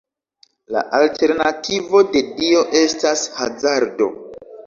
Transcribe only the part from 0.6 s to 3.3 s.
La alternativo de dio estas